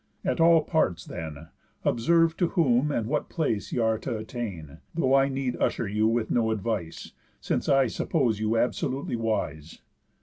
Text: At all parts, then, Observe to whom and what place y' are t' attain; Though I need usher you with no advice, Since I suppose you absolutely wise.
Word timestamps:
At 0.25 0.41
all 0.41 0.63
parts, 0.63 1.05
then, 1.05 1.49
Observe 1.85 2.35
to 2.37 2.47
whom 2.47 2.89
and 2.91 3.05
what 3.05 3.29
place 3.29 3.71
y' 3.71 3.77
are 3.77 3.99
t' 3.99 4.09
attain; 4.09 4.79
Though 4.95 5.13
I 5.13 5.29
need 5.29 5.55
usher 5.57 5.87
you 5.87 6.07
with 6.07 6.31
no 6.31 6.49
advice, 6.49 7.11
Since 7.39 7.69
I 7.69 7.85
suppose 7.85 8.39
you 8.39 8.57
absolutely 8.57 9.15
wise. 9.15 9.77